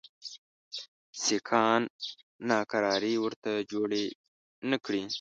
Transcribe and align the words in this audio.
سیکهان 1.23 1.81
ناکراري 2.49 3.13
ورته 3.23 3.51
جوړي 3.71 4.05
نه 4.69 4.77
کړي. 4.85 5.03